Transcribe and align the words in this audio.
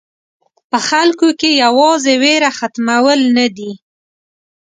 په 0.71 0.77
خلکو 0.89 1.27
کې 1.39 1.49
یوازې 1.63 2.13
وېره 2.21 2.51
ختمول 2.57 3.19
نه 3.37 3.47
دي. 3.57 3.71